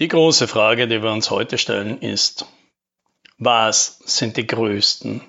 Die 0.00 0.08
große 0.08 0.48
Frage, 0.48 0.88
die 0.88 1.02
wir 1.02 1.12
uns 1.12 1.30
heute 1.30 1.58
stellen, 1.58 2.00
ist, 2.00 2.46
was 3.36 3.98
sind 4.06 4.38
die 4.38 4.46
größten 4.46 5.20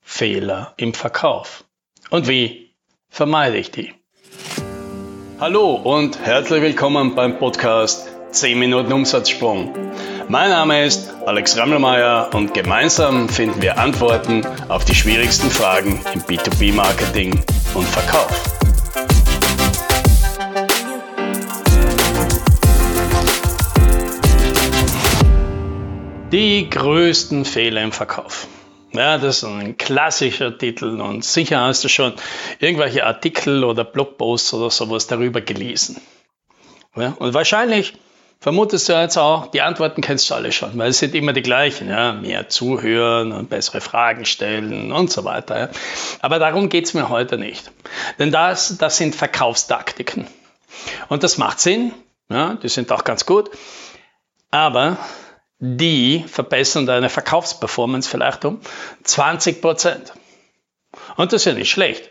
Fehler 0.00 0.72
im 0.78 0.94
Verkauf? 0.94 1.64
Und 2.08 2.26
wie 2.26 2.74
vermeide 3.10 3.58
ich 3.58 3.72
die? 3.72 3.92
Hallo 5.38 5.74
und 5.74 6.18
herzlich 6.18 6.62
willkommen 6.62 7.14
beim 7.14 7.38
Podcast 7.38 8.08
10 8.30 8.58
Minuten 8.58 8.90
Umsatzsprung. 8.90 9.74
Mein 10.30 10.48
Name 10.48 10.86
ist 10.86 11.12
Alex 11.26 11.58
Rammelmeier 11.58 12.30
und 12.32 12.54
gemeinsam 12.54 13.28
finden 13.28 13.60
wir 13.60 13.78
Antworten 13.78 14.46
auf 14.70 14.86
die 14.86 14.94
schwierigsten 14.94 15.50
Fragen 15.50 16.00
im 16.14 16.22
B2B-Marketing 16.22 17.38
und 17.74 17.84
Verkauf. 17.86 18.55
Die 26.36 26.68
größten 26.68 27.46
Fehler 27.46 27.82
im 27.82 27.92
Verkauf. 27.92 28.46
Ja, 28.92 29.16
das 29.16 29.38
ist 29.38 29.44
ein 29.44 29.78
klassischer 29.78 30.58
Titel 30.58 31.00
und 31.00 31.24
sicher 31.24 31.62
hast 31.62 31.82
du 31.82 31.88
schon 31.88 32.12
irgendwelche 32.58 33.06
Artikel 33.06 33.64
oder 33.64 33.84
Blogposts 33.84 34.52
oder 34.52 34.68
sowas 34.68 35.06
darüber 35.06 35.40
gelesen. 35.40 35.98
Ja, 36.94 37.16
und 37.18 37.32
wahrscheinlich 37.32 37.94
vermutest 38.38 38.86
du 38.86 38.92
jetzt 38.92 39.16
auch, 39.16 39.46
die 39.46 39.62
Antworten 39.62 40.02
kennst 40.02 40.28
du 40.28 40.34
alle 40.34 40.52
schon, 40.52 40.76
weil 40.76 40.90
es 40.90 40.98
sind 40.98 41.14
immer 41.14 41.32
die 41.32 41.40
gleichen. 41.40 41.88
Ja, 41.88 42.12
mehr 42.12 42.50
zuhören 42.50 43.32
und 43.32 43.48
bessere 43.48 43.80
Fragen 43.80 44.26
stellen 44.26 44.92
und 44.92 45.10
so 45.10 45.24
weiter. 45.24 45.58
Ja. 45.58 45.68
Aber 46.20 46.38
darum 46.38 46.68
geht 46.68 46.84
es 46.84 46.92
mir 46.92 47.08
heute 47.08 47.38
nicht. 47.38 47.72
Denn 48.18 48.30
das, 48.30 48.76
das 48.76 48.98
sind 48.98 49.14
Verkaufstaktiken. 49.14 50.26
Und 51.08 51.22
das 51.22 51.38
macht 51.38 51.60
Sinn, 51.60 51.94
ja, 52.28 52.56
die 52.62 52.68
sind 52.68 52.92
auch 52.92 53.04
ganz 53.04 53.24
gut. 53.24 53.48
Aber 54.50 54.98
die 55.58 56.24
verbessern 56.26 56.86
deine 56.86 57.08
Verkaufsperformance 57.08 58.08
vielleicht 58.08 58.44
um 58.44 58.60
20 59.04 59.60
Prozent. 59.60 60.12
Und 61.16 61.32
das 61.32 61.42
ist 61.42 61.46
ja 61.46 61.54
nicht 61.54 61.70
schlecht. 61.70 62.10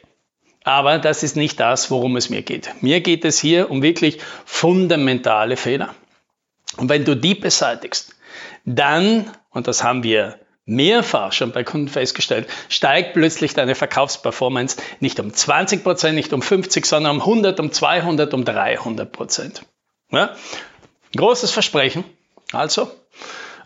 Aber 0.64 0.98
das 0.98 1.22
ist 1.22 1.36
nicht 1.36 1.60
das, 1.60 1.92
worum 1.92 2.16
es 2.18 2.32
mir 2.32 2.42
geht. 2.42 2.72
Mir 2.82 3.02
geht 3.02 3.24
es 3.24 3.40
hier 3.40 3.70
um 3.70 3.84
wirklich 3.84 4.18
fundamentale 4.46 5.58
Fehler. 5.58 5.94
Und 6.78 6.90
wenn 6.90 7.06
du 7.06 7.16
die 7.16 7.36
beseitigst, 7.36 8.16
dann, 8.66 9.32
und 9.52 9.68
das 9.68 9.84
haben 9.84 10.02
wir 10.02 10.40
mehrfach 10.66 11.32
schon 11.32 11.52
bei 11.52 11.64
Kunden 11.64 11.88
festgestellt, 11.88 12.48
steigt 12.70 13.14
plötzlich 13.14 13.54
deine 13.54 13.76
Verkaufsperformance 13.76 14.78
nicht 15.00 15.20
um 15.20 15.32
20 15.32 15.84
Prozent, 15.84 16.16
nicht 16.16 16.34
um 16.34 16.42
50, 16.42 16.84
sondern 16.86 17.18
um 17.18 17.22
100, 17.22 17.60
um 17.60 17.72
200, 17.72 18.34
um 18.34 18.44
300 18.44 19.12
Prozent. 19.12 19.62
Ja? 20.10 20.36
Großes 21.16 21.52
Versprechen. 21.52 22.04
Also, 22.52 22.92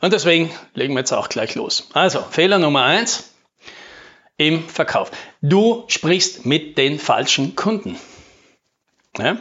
und 0.02 0.14
deswegen 0.14 0.52
legen 0.74 0.94
wir 0.94 1.00
jetzt 1.00 1.12
auch 1.12 1.30
gleich 1.30 1.56
los. 1.56 1.90
Also, 1.94 2.24
Fehler 2.30 2.60
Nummer 2.60 2.84
eins 2.84 3.34
im 4.38 4.68
Verkauf. 4.68 5.12
Du 5.42 5.84
sprichst 5.88 6.46
mit 6.46 6.78
den 6.78 7.00
falschen 7.00 7.56
Kunden. 7.56 7.98
Ja? 9.18 9.38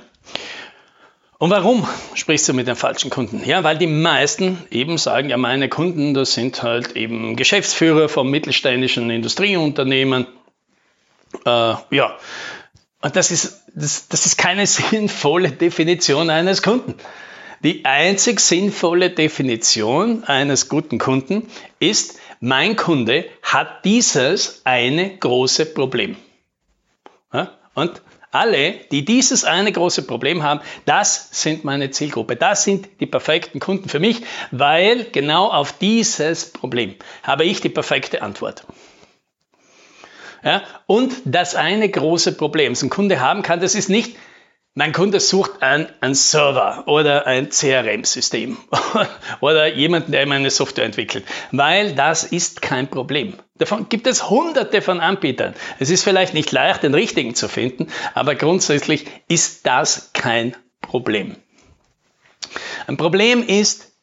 Und 1.38 1.50
warum 1.50 1.86
sprichst 2.14 2.48
du 2.48 2.52
mit 2.52 2.66
den 2.66 2.74
falschen 2.74 3.10
Kunden? 3.10 3.42
Ja, 3.44 3.62
weil 3.62 3.78
die 3.78 3.86
meisten 3.86 4.58
eben 4.72 4.98
sagen, 4.98 5.30
ja, 5.30 5.36
meine 5.36 5.68
Kunden, 5.68 6.12
das 6.12 6.34
sind 6.34 6.64
halt 6.64 6.96
eben 6.96 7.36
Geschäftsführer 7.36 8.08
von 8.08 8.28
mittelständischen 8.28 9.08
Industrieunternehmen. 9.08 10.26
Äh, 11.44 11.74
ja, 11.90 12.18
und 13.02 13.14
das 13.14 13.30
ist, 13.30 13.62
das, 13.72 14.08
das 14.08 14.26
ist 14.26 14.36
keine 14.36 14.66
sinnvolle 14.66 15.52
Definition 15.52 16.28
eines 16.28 16.62
Kunden. 16.62 16.96
Die 17.64 17.84
einzig 17.84 18.40
sinnvolle 18.40 19.10
Definition 19.10 20.24
eines 20.24 20.68
guten 20.68 20.98
Kunden 20.98 21.48
ist, 21.80 22.18
mein 22.40 22.76
Kunde 22.76 23.24
hat 23.42 23.84
dieses 23.84 24.62
eine 24.64 25.16
große 25.18 25.66
Problem. 25.66 26.16
Und 27.74 28.02
alle, 28.30 28.72
die 28.90 29.04
dieses 29.04 29.44
eine 29.44 29.72
große 29.72 30.02
Problem 30.02 30.42
haben, 30.42 30.60
das 30.84 31.28
sind 31.30 31.64
meine 31.64 31.90
Zielgruppe. 31.90 32.36
Das 32.36 32.64
sind 32.64 32.88
die 33.00 33.06
perfekten 33.06 33.60
Kunden 33.60 33.88
für 33.88 34.00
mich, 34.00 34.22
weil 34.50 35.04
genau 35.04 35.48
auf 35.48 35.72
dieses 35.72 36.52
Problem 36.52 36.96
habe 37.22 37.44
ich 37.44 37.60
die 37.60 37.68
perfekte 37.68 38.20
Antwort. 38.22 38.64
Ja, 40.44 40.62
und 40.86 41.14
das 41.24 41.54
eine 41.54 41.88
große 41.88 42.32
Problem, 42.32 42.72
das 42.72 42.82
ein 42.82 42.90
Kunde 42.90 43.20
haben 43.20 43.42
kann, 43.42 43.60
das 43.60 43.74
ist 43.74 43.88
nicht, 43.88 44.16
mein 44.78 44.92
Kunde 44.92 45.18
sucht 45.18 45.60
einen, 45.60 45.88
einen 46.00 46.14
Server 46.14 46.84
oder 46.86 47.26
ein 47.26 47.50
CRM-System 47.50 48.56
oder 49.40 49.74
jemanden, 49.74 50.12
der 50.12 50.22
ihm 50.22 50.30
eine 50.30 50.50
Software 50.50 50.84
entwickelt, 50.84 51.24
weil 51.50 51.96
das 51.96 52.22
ist 52.22 52.62
kein 52.62 52.86
Problem. 52.86 53.34
Davon 53.56 53.88
gibt 53.88 54.06
es 54.06 54.30
hunderte 54.30 54.80
von 54.80 55.00
Anbietern. 55.00 55.54
Es 55.80 55.90
ist 55.90 56.04
vielleicht 56.04 56.32
nicht 56.32 56.52
leicht, 56.52 56.84
den 56.84 56.94
richtigen 56.94 57.34
zu 57.34 57.48
finden, 57.48 57.88
aber 58.14 58.36
grundsätzlich 58.36 59.06
ist 59.26 59.66
das 59.66 60.12
kein 60.12 60.54
Problem. 60.80 61.34
Ein 62.86 62.96
Problem 62.96 63.42
ist, 63.44 63.96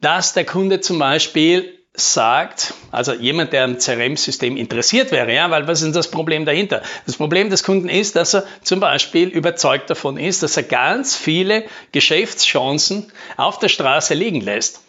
dass 0.00 0.34
der 0.34 0.44
Kunde 0.44 0.80
zum 0.80 1.00
Beispiel 1.00 1.79
sagt, 1.94 2.72
also 2.92 3.12
jemand, 3.12 3.52
der 3.52 3.64
am 3.64 3.78
CRM-System 3.78 4.56
interessiert 4.56 5.10
wäre, 5.10 5.34
ja, 5.34 5.50
weil 5.50 5.66
was 5.66 5.82
ist 5.82 5.96
das 5.96 6.10
Problem 6.10 6.44
dahinter? 6.44 6.82
Das 7.06 7.16
Problem 7.16 7.50
des 7.50 7.64
Kunden 7.64 7.88
ist, 7.88 8.16
dass 8.16 8.34
er 8.34 8.44
zum 8.62 8.80
Beispiel 8.80 9.28
überzeugt 9.28 9.90
davon 9.90 10.16
ist, 10.16 10.42
dass 10.42 10.56
er 10.56 10.62
ganz 10.62 11.16
viele 11.16 11.64
Geschäftschancen 11.92 13.10
auf 13.36 13.58
der 13.58 13.68
Straße 13.68 14.14
liegen 14.14 14.40
lässt. 14.40 14.82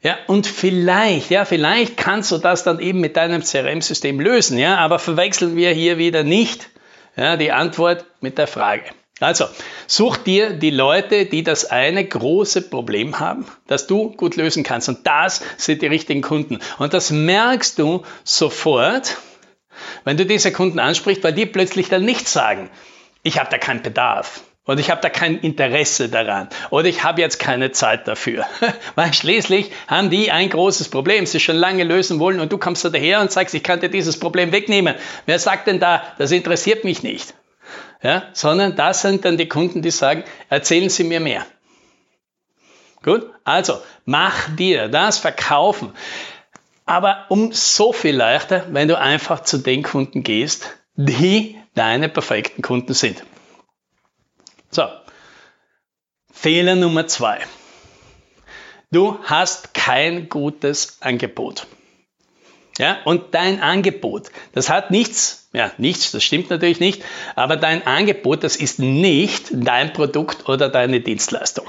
Ja, 0.00 0.16
und 0.26 0.46
vielleicht, 0.46 1.30
ja, 1.30 1.44
vielleicht 1.44 1.96
kannst 1.96 2.30
du 2.30 2.38
das 2.38 2.62
dann 2.62 2.78
eben 2.78 3.00
mit 3.00 3.16
deinem 3.16 3.42
CRM-System 3.42 4.20
lösen, 4.20 4.58
ja, 4.58 4.76
aber 4.76 4.98
verwechseln 4.98 5.56
wir 5.56 5.70
hier 5.70 5.98
wieder 5.98 6.22
nicht 6.22 6.68
ja, 7.16 7.36
die 7.36 7.50
Antwort 7.50 8.04
mit 8.20 8.38
der 8.38 8.46
Frage. 8.46 8.84
Also, 9.20 9.46
such 9.88 10.18
dir 10.18 10.50
die 10.50 10.70
Leute, 10.70 11.26
die 11.26 11.42
das 11.42 11.64
eine 11.64 12.04
große 12.04 12.62
Problem 12.62 13.18
haben, 13.18 13.46
das 13.66 13.88
du 13.88 14.10
gut 14.10 14.36
lösen 14.36 14.62
kannst. 14.62 14.88
Und 14.88 15.06
das 15.06 15.42
sind 15.56 15.82
die 15.82 15.88
richtigen 15.88 16.22
Kunden. 16.22 16.60
Und 16.78 16.94
das 16.94 17.10
merkst 17.10 17.78
du 17.78 18.04
sofort, 18.22 19.16
wenn 20.04 20.16
du 20.16 20.24
diese 20.24 20.52
Kunden 20.52 20.78
ansprichst, 20.78 21.24
weil 21.24 21.32
die 21.32 21.46
plötzlich 21.46 21.88
dann 21.88 22.04
nicht 22.04 22.28
sagen, 22.28 22.70
ich 23.22 23.38
habe 23.38 23.50
da 23.50 23.58
keinen 23.58 23.82
Bedarf 23.82 24.42
oder 24.66 24.80
ich 24.80 24.90
habe 24.90 25.00
da 25.00 25.08
kein 25.08 25.38
Interesse 25.38 26.08
daran 26.08 26.48
oder 26.70 26.86
ich 26.86 27.02
habe 27.02 27.20
jetzt 27.20 27.38
keine 27.38 27.72
Zeit 27.72 28.06
dafür. 28.06 28.46
Weil 28.94 29.12
schließlich 29.12 29.70
haben 29.86 30.10
die 30.10 30.30
ein 30.30 30.50
großes 30.50 30.90
Problem, 30.90 31.26
sie 31.26 31.40
schon 31.40 31.56
lange 31.56 31.84
lösen 31.84 32.20
wollen 32.20 32.38
und 32.38 32.52
du 32.52 32.58
kommst 32.58 32.84
da 32.84 32.90
daher 32.90 33.20
und 33.20 33.32
sagst, 33.32 33.54
ich 33.54 33.62
kann 33.62 33.80
dir 33.80 33.88
dieses 33.88 34.18
Problem 34.18 34.52
wegnehmen. 34.52 34.94
Wer 35.26 35.38
sagt 35.38 35.66
denn 35.66 35.80
da, 35.80 36.02
das 36.18 36.32
interessiert 36.32 36.84
mich 36.84 37.02
nicht? 37.02 37.34
Ja, 38.02 38.28
sondern 38.32 38.76
das 38.76 39.02
sind 39.02 39.24
dann 39.24 39.36
die 39.36 39.48
Kunden, 39.48 39.82
die 39.82 39.90
sagen, 39.90 40.24
erzählen 40.48 40.88
Sie 40.88 41.04
mir 41.04 41.20
mehr. 41.20 41.46
Gut, 43.02 43.30
also 43.44 43.80
mach 44.04 44.54
dir 44.56 44.88
das 44.88 45.18
Verkaufen. 45.18 45.92
Aber 46.84 47.26
um 47.28 47.52
so 47.52 47.92
viel 47.92 48.16
leichter, 48.16 48.66
wenn 48.70 48.88
du 48.88 48.98
einfach 48.98 49.42
zu 49.42 49.58
den 49.58 49.82
Kunden 49.82 50.22
gehst, 50.22 50.70
die 50.94 51.56
deine 51.74 52.08
perfekten 52.08 52.62
Kunden 52.62 52.94
sind. 52.94 53.24
So, 54.70 54.84
Fehler 56.32 56.76
Nummer 56.76 57.06
zwei. 57.06 57.40
Du 58.90 59.18
hast 59.24 59.74
kein 59.74 60.28
gutes 60.28 61.02
Angebot. 61.02 61.66
Ja, 62.78 62.98
und 63.04 63.34
dein 63.34 63.60
Angebot, 63.60 64.30
das 64.52 64.70
hat 64.70 64.92
nichts, 64.92 65.48
ja, 65.52 65.72
nichts, 65.78 66.12
das 66.12 66.22
stimmt 66.22 66.48
natürlich 66.48 66.78
nicht, 66.78 67.02
aber 67.34 67.56
dein 67.56 67.84
Angebot, 67.86 68.44
das 68.44 68.54
ist 68.54 68.78
nicht 68.78 69.48
dein 69.50 69.92
Produkt 69.92 70.48
oder 70.48 70.68
deine 70.68 71.00
Dienstleistung. 71.00 71.66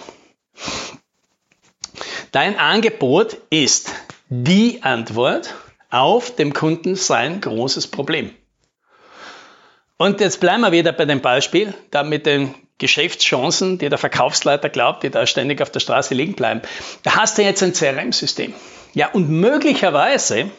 Dein 2.31 2.59
Angebot 2.59 3.37
ist 3.49 3.91
die 4.29 4.83
Antwort 4.83 5.55
auf 5.89 6.35
dem 6.35 6.53
Kunden 6.53 6.95
sein 6.95 7.41
großes 7.41 7.87
Problem. 7.87 8.29
Und 9.97 10.21
jetzt 10.21 10.39
bleiben 10.39 10.61
wir 10.61 10.71
wieder 10.71 10.91
bei 10.91 11.05
dem 11.05 11.21
Beispiel, 11.21 11.73
da 11.89 12.03
mit 12.03 12.27
den 12.27 12.53
Geschäftschancen, 12.77 13.79
die 13.79 13.89
der 13.89 13.97
Verkaufsleiter 13.97 14.69
glaubt, 14.69 15.03
die 15.03 15.09
da 15.09 15.25
ständig 15.25 15.59
auf 15.61 15.71
der 15.71 15.79
Straße 15.79 16.13
liegen 16.13 16.35
bleiben. 16.35 16.61
Da 17.01 17.15
hast 17.15 17.37
du 17.37 17.41
jetzt 17.41 17.63
ein 17.63 17.73
CRM-System. 17.73 18.53
Ja, 18.93 19.09
und 19.09 19.29
möglicherweise 19.29 20.51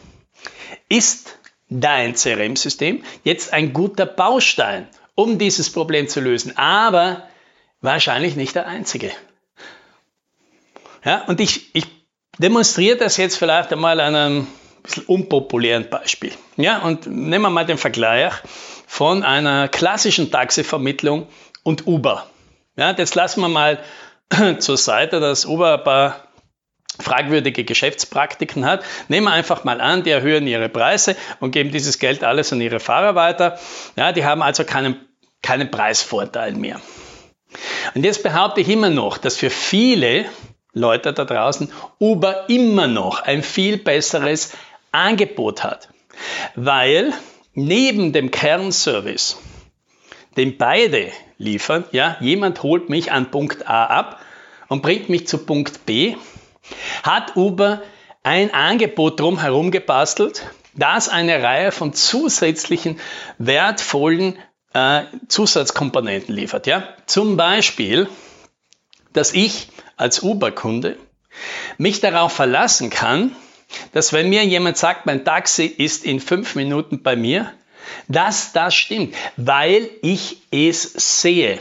ist 0.91 1.39
dein 1.69 2.15
CRM-System 2.15 3.03
jetzt 3.23 3.53
ein 3.53 3.71
guter 3.71 4.05
Baustein, 4.05 4.87
um 5.15 5.39
dieses 5.39 5.71
Problem 5.71 6.07
zu 6.07 6.19
lösen, 6.19 6.57
aber 6.57 7.27
wahrscheinlich 7.79 8.35
nicht 8.35 8.55
der 8.55 8.67
einzige. 8.67 9.11
Ja, 11.03 11.23
und 11.25 11.39
ich, 11.39 11.73
ich 11.73 11.85
demonstriere 12.37 12.97
das 12.97 13.17
jetzt 13.17 13.37
vielleicht 13.37 13.71
einmal 13.71 13.99
an 13.99 14.15
einem 14.15 14.47
bisschen 14.83 15.05
unpopulären 15.05 15.89
Beispiel. 15.89 16.31
Ja, 16.57 16.79
und 16.79 17.05
nehmen 17.07 17.43
wir 17.43 17.49
mal 17.49 17.65
den 17.65 17.77
Vergleich 17.77 18.33
von 18.85 19.23
einer 19.23 19.67
klassischen 19.67 20.29
Taxivermittlung 20.29 21.27
und 21.63 21.87
Uber. 21.87 22.25
Ja, 22.75 22.91
jetzt 22.91 23.15
lassen 23.15 23.41
wir 23.41 23.47
mal 23.47 23.79
zur 24.59 24.77
Seite, 24.77 25.19
dass 25.19 25.45
Uber 25.45 25.75
ein 25.75 25.83
paar 25.83 26.27
fragwürdige 26.99 27.63
Geschäftspraktiken 27.63 28.65
hat. 28.65 28.83
Nehmen 29.07 29.27
wir 29.27 29.31
einfach 29.31 29.63
mal 29.63 29.81
an, 29.81 30.03
die 30.03 30.11
erhöhen 30.11 30.47
ihre 30.47 30.69
Preise 30.69 31.15
und 31.39 31.51
geben 31.51 31.71
dieses 31.71 31.99
Geld 31.99 32.23
alles 32.23 32.51
an 32.51 32.61
ihre 32.61 32.79
Fahrer 32.79 33.15
weiter. 33.15 33.59
Ja, 33.95 34.11
die 34.11 34.25
haben 34.25 34.41
also 34.41 34.63
keinen, 34.63 34.99
keinen 35.41 35.71
Preisvorteil 35.71 36.53
mehr. 36.53 36.81
Und 37.95 38.03
jetzt 38.03 38.23
behaupte 38.23 38.61
ich 38.61 38.69
immer 38.69 38.89
noch, 38.89 39.17
dass 39.17 39.37
für 39.37 39.49
viele 39.49 40.25
Leute 40.73 41.11
da 41.13 41.25
draußen 41.25 41.71
Uber 41.99 42.49
immer 42.49 42.87
noch 42.87 43.21
ein 43.23 43.43
viel 43.43 43.77
besseres 43.77 44.53
Angebot 44.91 45.63
hat. 45.63 45.89
Weil 46.55 47.13
neben 47.53 48.13
dem 48.13 48.31
Kernservice, 48.31 49.37
den 50.37 50.57
beide 50.57 51.11
liefern, 51.37 51.83
ja, 51.91 52.15
jemand 52.21 52.63
holt 52.63 52.89
mich 52.89 53.11
an 53.11 53.31
Punkt 53.31 53.67
A 53.67 53.85
ab 53.85 54.21
und 54.69 54.81
bringt 54.81 55.09
mich 55.09 55.27
zu 55.27 55.39
Punkt 55.39 55.85
B, 55.85 56.15
hat 57.03 57.35
Uber 57.35 57.81
ein 58.23 58.53
Angebot 58.53 59.19
drumherum 59.19 59.71
gebastelt, 59.71 60.43
das 60.73 61.09
eine 61.09 61.41
Reihe 61.41 61.71
von 61.71 61.93
zusätzlichen 61.93 62.99
wertvollen 63.37 64.37
äh, 64.73 65.03
Zusatzkomponenten 65.27 66.33
liefert. 66.33 66.67
Ja? 66.67 66.83
Zum 67.05 67.35
Beispiel, 67.35 68.07
dass 69.13 69.33
ich 69.33 69.67
als 69.97 70.23
Uber-Kunde 70.23 70.97
mich 71.77 71.99
darauf 71.99 72.33
verlassen 72.33 72.89
kann, 72.89 73.35
dass 73.93 74.13
wenn 74.13 74.29
mir 74.29 74.45
jemand 74.45 74.77
sagt, 74.77 75.05
mein 75.05 75.23
Taxi 75.25 75.65
ist 75.65 76.05
in 76.05 76.19
fünf 76.19 76.55
Minuten 76.55 77.03
bei 77.03 77.15
mir, 77.15 77.51
dass 78.07 78.53
das 78.53 78.75
stimmt, 78.75 79.15
weil 79.37 79.89
ich 80.01 80.41
es 80.51 81.21
sehe. 81.21 81.59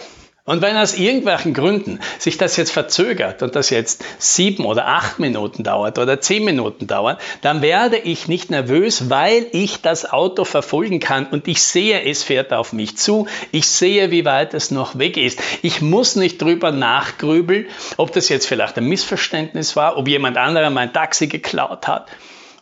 Und 0.51 0.63
wenn 0.63 0.77
aus 0.77 0.95
irgendwelchen 0.95 1.55
Gründen 1.55 2.01
sich 2.19 2.37
das 2.37 2.57
jetzt 2.57 2.73
verzögert 2.73 3.41
und 3.45 3.55
das 3.55 3.71
jetzt 3.71 4.05
sieben 4.19 4.65
oder 4.65 4.89
acht 4.89 5.21
Minuten 5.21 5.63
dauert 5.63 5.97
oder 5.97 6.21
zehn 6.21 6.45
Minuten 6.45 6.89
dauert, 6.89 7.21
dann 7.41 7.63
werde 7.63 7.99
ich 7.99 8.27
nicht 8.27 8.51
nervös, 8.51 9.09
weil 9.11 9.47
ich 9.53 9.81
das 9.81 10.13
Auto 10.13 10.45
verfolgen 10.45 10.99
kann 10.99 11.27
und 11.27 11.47
ich 11.47 11.63
sehe, 11.63 12.03
es 12.03 12.25
fährt 12.25 12.53
auf 12.53 12.73
mich 12.73 12.97
zu. 12.97 13.29
Ich 13.53 13.69
sehe, 13.69 14.11
wie 14.11 14.25
weit 14.25 14.53
es 14.53 14.73
noch 14.73 14.99
weg 14.99 15.17
ist. 15.17 15.41
Ich 15.63 15.83
muss 15.83 16.17
nicht 16.17 16.43
drüber 16.43 16.73
nachgrübeln, 16.73 17.67
ob 17.97 18.13
das 18.13 18.29
jetzt 18.29 18.49
vielleicht 18.49 18.77
ein 18.77 18.87
Missverständnis 18.87 19.77
war, 19.77 19.99
ob 19.99 20.09
jemand 20.09 20.37
anderer 20.37 20.71
mein 20.71 20.93
Taxi 20.93 21.29
geklaut 21.29 21.87
hat 21.87 22.09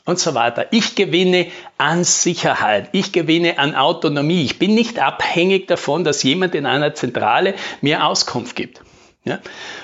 und 0.09 0.19
so 0.19 0.35
weiter. 0.35 0.69
Ich 0.71 0.95
gewinne 0.95 1.49
an 1.77 2.03
Sicherheit, 2.03 2.89
ich 2.93 3.13
gewinne 3.13 3.59
an 3.59 3.75
Autonomie. 3.75 4.43
Ich 4.43 4.59
bin 4.59 4.75
nicht 4.75 4.99
abhängig 4.99 5.69
davon, 5.69 6.03
dass 6.03 6.23
jemand 6.23 6.55
in 6.55 6.65
einer 6.65 6.95
Zentrale 6.95 7.55
mir 7.83 8.03
Auskunft 8.03 8.57
gibt. 8.57 8.81
Ja? 9.25 9.39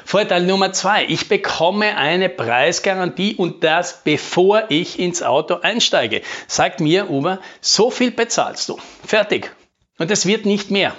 Vorteil 0.07 0.45
Nummer 0.45 0.73
zwei, 0.73 1.05
ich 1.05 1.29
bekomme 1.29 1.99
eine 1.99 2.31
Preisgarantie 2.31 3.35
und 3.35 3.65
das 3.65 4.01
bevor 4.03 4.65
ich 4.71 4.99
ins 4.99 5.23
Auto 5.23 5.57
einsteige. 5.61 6.23
Sagt 6.47 6.81
mir 6.81 7.11
Uber, 7.11 7.39
so 7.61 7.91
viel 7.91 8.11
bezahlst 8.11 8.71
du. 8.71 8.79
Fertig. 9.07 9.55
Und 9.99 10.11
es 10.11 10.25
wird 10.25 10.47
nicht 10.47 10.71
mehr. 10.71 10.95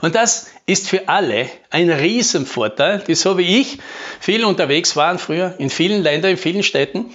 Und 0.00 0.14
das 0.14 0.50
ist 0.64 0.88
für 0.88 1.08
alle 1.08 1.46
ein 1.68 1.90
Riesenvorteil, 1.90 3.04
die 3.06 3.14
so 3.14 3.36
wie 3.36 3.60
ich 3.60 3.80
viel 4.18 4.46
unterwegs 4.46 4.96
waren 4.96 5.18
früher 5.18 5.56
in 5.58 5.68
vielen 5.68 6.02
Ländern, 6.02 6.30
in 6.30 6.36
vielen 6.38 6.62
Städten 6.62 7.10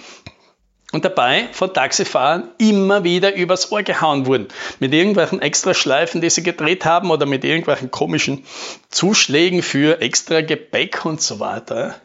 und 0.93 1.03
dabei 1.03 1.49
von 1.51 1.73
Taxifahrern 1.73 2.49
immer 2.57 3.03
wieder 3.03 3.35
übers 3.35 3.71
Ohr 3.71 3.83
gehauen 3.83 4.25
wurden. 4.25 4.47
Mit 4.79 4.93
irgendwelchen 4.93 5.41
Extraschleifen, 5.41 6.21
die 6.21 6.29
sie 6.29 6.43
gedreht 6.43 6.85
haben 6.85 7.11
oder 7.11 7.25
mit 7.25 7.43
irgendwelchen 7.43 7.91
komischen 7.91 8.45
Zuschlägen 8.89 9.63
für 9.63 10.01
extra 10.01 10.41
Gepäck 10.41 11.05
und 11.05 11.21
so 11.21 11.39
weiter. 11.39 11.95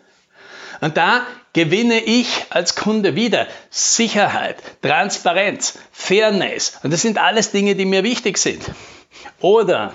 Und 0.81 0.97
da 0.97 1.23
gewinne 1.53 2.01
ich 2.01 2.47
als 2.51 2.75
Kunde 2.75 3.15
wieder 3.15 3.47
Sicherheit, 3.71 4.57
Transparenz, 4.83 5.79
Fairness. 5.93 6.81
Und 6.83 6.93
das 6.93 7.03
sind 7.03 7.19
alles 7.19 7.53
Dinge, 7.53 7.77
die 7.77 7.85
mir 7.85 8.03
wichtig 8.03 8.37
sind. 8.37 8.65
Oder 9.41 9.95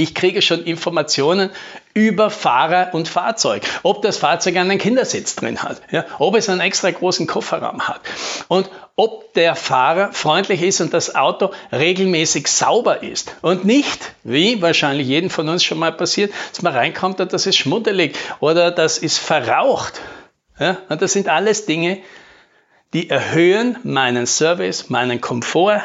ich 0.00 0.14
kriege 0.14 0.40
schon 0.40 0.64
Informationen 0.64 1.50
über 1.92 2.30
Fahrer 2.30 2.94
und 2.94 3.06
Fahrzeug. 3.06 3.62
Ob 3.82 4.00
das 4.00 4.16
Fahrzeug 4.16 4.56
einen 4.56 4.78
Kindersitz 4.78 5.36
drin 5.36 5.62
hat, 5.62 5.82
ja, 5.90 6.06
ob 6.18 6.36
es 6.36 6.48
einen 6.48 6.60
extra 6.60 6.90
großen 6.90 7.26
Kofferraum 7.26 7.86
hat 7.86 8.00
und 8.48 8.70
ob 8.96 9.34
der 9.34 9.54
Fahrer 9.56 10.12
freundlich 10.12 10.62
ist 10.62 10.80
und 10.80 10.94
das 10.94 11.14
Auto 11.14 11.50
regelmäßig 11.70 12.48
sauber 12.48 13.02
ist. 13.02 13.34
Und 13.42 13.64
nicht, 13.64 14.12
wie 14.24 14.62
wahrscheinlich 14.62 15.06
jedem 15.06 15.28
von 15.28 15.48
uns 15.48 15.64
schon 15.64 15.78
mal 15.78 15.92
passiert, 15.92 16.32
dass 16.50 16.62
man 16.62 16.74
reinkommt 16.74 17.20
und 17.20 17.32
das 17.32 17.46
ist 17.46 17.56
schmuddelig 17.56 18.16
oder 18.40 18.70
das 18.70 18.96
ist 18.96 19.18
verraucht. 19.18 20.00
Ja, 20.58 20.78
und 20.88 21.02
das 21.02 21.12
sind 21.12 21.28
alles 21.28 21.66
Dinge, 21.66 21.98
die 22.94 23.10
erhöhen 23.10 23.78
meinen 23.82 24.26
Service, 24.26 24.88
meinen 24.88 25.20
Komfort 25.20 25.82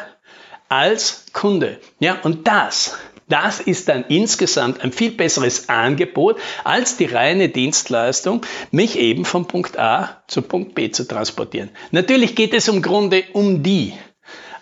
als 0.69 1.25
Kunde. 1.33 1.79
Ja, 1.99 2.17
und 2.23 2.47
das 2.47 2.97
das 3.27 3.59
ist 3.59 3.89
dann 3.89 4.05
insgesamt 4.07 4.81
ein 4.81 4.91
viel 4.91 5.11
besseres 5.11 5.69
Angebot 5.69 6.37
als 6.63 6.97
die 6.97 7.05
reine 7.05 7.49
Dienstleistung, 7.49 8.41
mich 8.71 8.97
eben 8.99 9.25
von 9.25 9.47
Punkt 9.47 9.79
A 9.79 10.23
zu 10.27 10.41
Punkt 10.41 10.75
B 10.75 10.91
zu 10.91 11.07
transportieren. 11.07 11.69
Natürlich 11.91 12.35
geht 12.35 12.53
es 12.53 12.67
im 12.67 12.81
Grunde 12.81 13.23
um 13.33 13.63
die. 13.63 13.93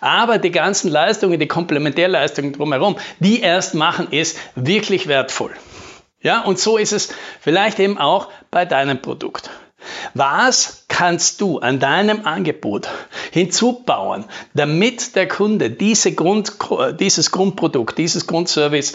Aber 0.00 0.38
die 0.38 0.50
ganzen 0.50 0.90
Leistungen, 0.90 1.40
die 1.40 1.48
Komplementärleistungen 1.48 2.52
drumherum, 2.52 2.96
die 3.20 3.40
erst 3.40 3.74
machen 3.74 4.08
es 4.10 4.36
wirklich 4.54 5.08
wertvoll. 5.08 5.52
Ja, 6.20 6.40
und 6.40 6.58
so 6.58 6.78
ist 6.78 6.92
es 6.92 7.12
vielleicht 7.40 7.78
eben 7.78 7.98
auch 7.98 8.30
bei 8.50 8.64
deinem 8.64 9.00
Produkt. 9.00 9.50
Was 10.14 10.84
kannst 10.88 11.40
du 11.40 11.58
an 11.58 11.80
deinem 11.80 12.24
Angebot 12.24 12.88
hinzubauen, 13.32 14.24
damit 14.54 15.16
der 15.16 15.26
Kunde 15.26 15.70
diese 15.70 16.12
Grund, 16.12 16.52
dieses 17.00 17.30
Grundprodukt, 17.30 17.98
dieses 17.98 18.26
Grundservice 18.26 18.94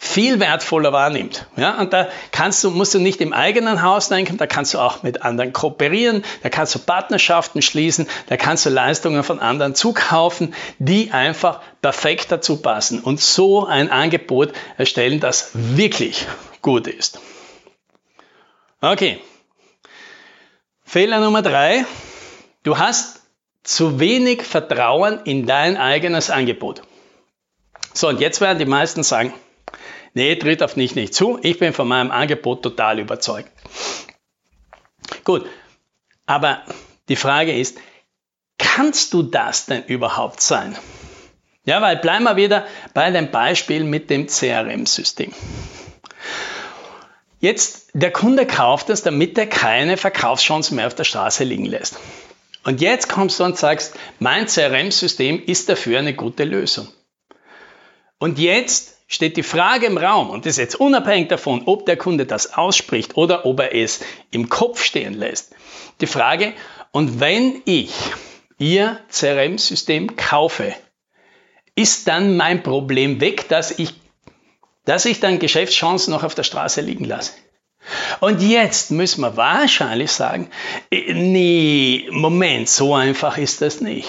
viel 0.00 0.38
wertvoller 0.38 0.92
wahrnimmt. 0.92 1.46
Ja, 1.56 1.80
und 1.80 1.92
da 1.92 2.08
kannst 2.30 2.62
du, 2.62 2.70
musst 2.70 2.94
du 2.94 3.00
nicht 3.00 3.20
im 3.20 3.32
eigenen 3.32 3.82
Haus 3.82 4.08
denken, 4.08 4.36
da 4.36 4.46
kannst 4.46 4.72
du 4.72 4.78
auch 4.78 5.02
mit 5.02 5.22
anderen 5.22 5.52
kooperieren, 5.52 6.24
da 6.44 6.48
kannst 6.48 6.76
du 6.76 6.78
Partnerschaften 6.78 7.60
schließen, 7.60 8.06
da 8.28 8.36
kannst 8.36 8.64
du 8.64 8.70
Leistungen 8.70 9.24
von 9.24 9.40
anderen 9.40 9.74
zukaufen, 9.74 10.54
die 10.78 11.10
einfach 11.10 11.60
perfekt 11.82 12.30
dazu 12.30 12.62
passen 12.62 13.00
und 13.00 13.20
so 13.20 13.66
ein 13.66 13.90
Angebot 13.90 14.52
erstellen, 14.76 15.18
das 15.18 15.50
wirklich 15.52 16.26
gut 16.62 16.86
ist. 16.86 17.18
Okay, 18.80 19.18
Fehler 20.88 21.20
Nummer 21.20 21.42
drei, 21.42 21.84
du 22.62 22.78
hast 22.78 23.20
zu 23.62 24.00
wenig 24.00 24.42
Vertrauen 24.42 25.20
in 25.24 25.44
dein 25.44 25.76
eigenes 25.76 26.30
Angebot. 26.30 26.80
So, 27.92 28.08
und 28.08 28.20
jetzt 28.20 28.40
werden 28.40 28.58
die 28.58 28.64
meisten 28.64 29.02
sagen, 29.02 29.34
nee, 30.14 30.34
tritt 30.36 30.62
auf 30.62 30.76
mich 30.76 30.94
nicht 30.94 31.12
zu, 31.12 31.38
ich 31.42 31.58
bin 31.58 31.74
von 31.74 31.88
meinem 31.88 32.10
Angebot 32.10 32.62
total 32.62 33.00
überzeugt. 33.00 33.50
Gut, 35.24 35.44
aber 36.24 36.62
die 37.10 37.16
Frage 37.16 37.52
ist, 37.54 37.76
kannst 38.56 39.12
du 39.12 39.22
das 39.22 39.66
denn 39.66 39.84
überhaupt 39.84 40.40
sein? 40.40 40.74
Ja, 41.66 41.82
weil 41.82 41.98
bleiben 41.98 42.24
wir 42.24 42.36
wieder 42.36 42.66
bei 42.94 43.10
dem 43.10 43.30
Beispiel 43.30 43.84
mit 43.84 44.08
dem 44.08 44.26
CRM-System. 44.26 45.34
Jetzt, 47.40 47.90
der 47.92 48.10
Kunde 48.10 48.46
kauft 48.46 48.90
es, 48.90 49.02
damit 49.02 49.38
er 49.38 49.46
keine 49.46 49.96
Verkaufschancen 49.96 50.76
mehr 50.76 50.86
auf 50.88 50.94
der 50.94 51.04
Straße 51.04 51.44
liegen 51.44 51.66
lässt. 51.66 51.96
Und 52.64 52.80
jetzt 52.80 53.08
kommst 53.08 53.38
du 53.38 53.44
und 53.44 53.56
sagst, 53.56 53.94
mein 54.18 54.46
CRM-System 54.46 55.42
ist 55.44 55.68
dafür 55.68 56.00
eine 56.00 56.14
gute 56.14 56.44
Lösung. 56.44 56.88
Und 58.18 58.38
jetzt 58.38 58.96
steht 59.06 59.36
die 59.36 59.42
Frage 59.42 59.86
im 59.86 59.96
Raum, 59.96 60.30
und 60.30 60.44
ist 60.44 60.58
jetzt 60.58 60.74
unabhängig 60.74 61.28
davon, 61.28 61.62
ob 61.64 61.86
der 61.86 61.96
Kunde 61.96 62.26
das 62.26 62.54
ausspricht 62.54 63.16
oder 63.16 63.46
ob 63.46 63.60
er 63.60 63.74
es 63.74 64.00
im 64.30 64.48
Kopf 64.48 64.82
stehen 64.82 65.14
lässt. 65.14 65.54
Die 66.00 66.06
Frage, 66.06 66.52
und 66.90 67.20
wenn 67.20 67.62
ich 67.64 67.92
Ihr 68.58 68.98
CRM-System 69.08 70.16
kaufe, 70.16 70.74
ist 71.76 72.08
dann 72.08 72.36
mein 72.36 72.64
Problem 72.64 73.20
weg, 73.20 73.48
dass 73.48 73.78
ich 73.78 73.94
dass 74.88 75.04
ich 75.04 75.20
dann 75.20 75.38
Geschäftschancen 75.38 76.12
noch 76.12 76.24
auf 76.24 76.34
der 76.34 76.44
Straße 76.44 76.80
liegen 76.80 77.04
lasse. 77.04 77.32
Und 78.20 78.42
jetzt 78.42 78.90
müssen 78.90 79.20
wir 79.20 79.36
wahrscheinlich 79.36 80.10
sagen, 80.10 80.50
äh, 80.90 81.12
nee, 81.12 82.08
Moment, 82.10 82.68
so 82.68 82.94
einfach 82.94 83.38
ist 83.38 83.60
das 83.60 83.80
nicht. 83.80 84.08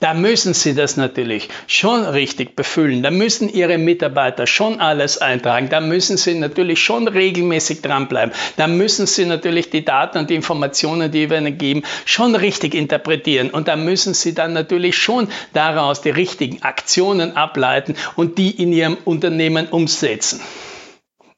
Da 0.00 0.14
müssen 0.14 0.54
Sie 0.54 0.74
das 0.74 0.96
natürlich 0.96 1.48
schon 1.66 2.04
richtig 2.04 2.56
befüllen. 2.56 3.02
Da 3.02 3.10
müssen 3.10 3.48
Ihre 3.48 3.78
Mitarbeiter 3.78 4.46
schon 4.46 4.80
alles 4.80 5.18
eintragen. 5.18 5.68
Da 5.68 5.80
müssen 5.80 6.16
Sie 6.16 6.34
natürlich 6.34 6.80
schon 6.82 7.08
regelmäßig 7.08 7.82
dranbleiben. 7.82 8.34
Da 8.56 8.66
müssen 8.66 9.06
Sie 9.06 9.24
natürlich 9.24 9.70
die 9.70 9.84
Daten 9.84 10.18
und 10.18 10.30
die 10.30 10.34
Informationen, 10.34 11.10
die 11.10 11.30
wir 11.30 11.38
Ihnen 11.38 11.58
geben, 11.58 11.82
schon 12.04 12.34
richtig 12.34 12.74
interpretieren. 12.74 13.50
Und 13.50 13.68
da 13.68 13.76
müssen 13.76 14.14
Sie 14.14 14.34
dann 14.34 14.52
natürlich 14.52 14.96
schon 14.96 15.28
daraus 15.52 16.00
die 16.00 16.10
richtigen 16.10 16.62
Aktionen 16.62 17.36
ableiten 17.36 17.94
und 18.16 18.38
die 18.38 18.50
in 18.50 18.72
Ihrem 18.72 18.96
Unternehmen 19.04 19.68
umsetzen. 19.68 20.40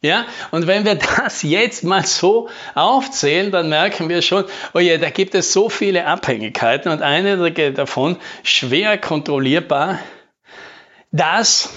Ja, 0.01 0.27
und 0.53 0.69
wenn 0.69 0.85
wir 0.85 0.95
das 1.17 1.43
jetzt 1.43 1.83
mal 1.83 2.07
so 2.07 2.49
aufzählen, 2.75 3.51
dann 3.51 3.69
merken 3.69 4.09
wir 4.09 4.23
schon, 4.23 4.45
oh 4.75 4.79
je, 4.79 4.99
da 4.99 5.11
gibt 5.11 5.35
es 5.35 5.53
so 5.53 5.69
viele 5.69 6.07
Abhängigkeiten 6.07 6.91
und 6.93 7.03
eine 7.03 7.53
davon 7.73 8.17
schwer 8.43 8.97
kontrollierbar, 8.99 9.99
dass 11.11 11.71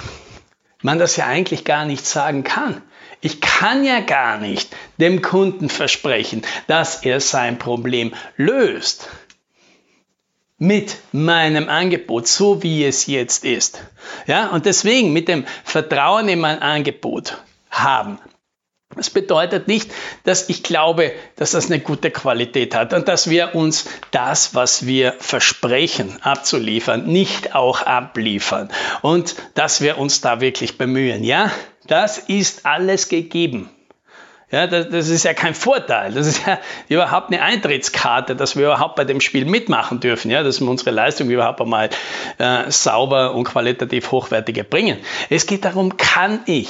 man 0.82 1.00
das 1.00 1.16
ja 1.16 1.25
eigentlich 1.25 1.66
gar 1.66 1.86
nicht 1.86 2.06
sagen 2.06 2.44
kann. 2.44 2.82
Ich 3.22 3.40
kann 3.40 3.84
ja 3.84 4.00
gar 4.00 4.40
nicht 4.40 4.75
dem 4.98 5.22
Kunden 5.22 5.70
versprechen, 5.70 6.42
dass 6.68 7.04
er 7.04 7.20
sein 7.20 7.60
Problem 7.60 8.13
löst 8.36 9.10
mit 10.58 10.98
meinem 11.12 11.70
Angebot, 11.70 12.28
so 12.28 12.62
wie 12.62 12.84
es 12.84 13.08
jetzt 13.08 13.46
ist. 13.46 13.82
Ja, 14.28 14.50
und 14.50 14.66
deswegen 14.68 15.13
mit 15.13 15.28
dem 15.28 15.46
Vertrauen 15.63 16.30
in 16.30 16.40
mein 16.40 16.62
Angebot 16.62 17.38
haben. 17.72 18.20
Das 18.96 19.10
bedeutet 19.10 19.68
nicht, 19.68 19.90
dass 20.25 20.50
ich 20.50 20.63
glaube, 20.63 21.13
dass 21.38 21.51
das 21.51 21.68
eine 21.68 21.80
gute 21.80 22.12
Qualität 22.12 22.75
hat 22.75 22.94
und 22.94 23.08
dass 23.08 23.30
wir 23.30 23.56
uns 23.56 23.86
das, 24.12 24.54
was 24.54 24.86
wir 24.86 25.16
versprechen 25.20 26.18
abzuliefern, 26.22 27.06
nicht 27.06 27.56
auch 27.56 27.84
abliefern 27.84 28.70
und 29.01 29.36
dass 29.54 29.80
wir 29.80 29.98
uns 29.98 30.20
da 30.20 30.42
wirklich 30.42 30.78
bemühen. 30.78 31.24
Ja, 31.24 31.51
das 31.88 32.18
ist 32.18 32.66
alles 32.66 33.08
gegeben. 33.08 33.70
Ja, 34.51 34.68
das, 34.68 34.90
das 34.90 35.08
ist 35.08 35.24
ja 35.24 35.34
kein 35.34 35.56
Vorteil. 35.56 36.12
Das 36.12 36.28
ist 36.28 36.46
ja 36.46 36.60
überhaupt 36.90 37.32
eine 37.32 37.42
Eintrittskarte, 37.42 38.36
dass 38.36 38.58
wir 38.58 38.66
überhaupt 38.66 38.98
bei 38.98 39.06
dem 39.06 39.22
Spiel 39.22 39.46
mitmachen 39.46 40.01
dürfen. 40.01 40.30
Ja, 40.30 40.44
dass 40.44 40.60
wir 40.60 40.68
unsere 40.68 40.92
Leistung 40.92 41.30
überhaupt 41.30 41.62
einmal 41.62 41.90
äh, 42.38 42.70
sauber 42.70 43.34
und 43.34 43.46
qualitativ 43.46 44.12
hochwertiger 44.12 44.63
bringen. 44.63 44.98
Es 45.30 45.46
geht 45.46 45.63
darum, 45.63 45.96
kann 45.96 46.42
ich 46.48 46.68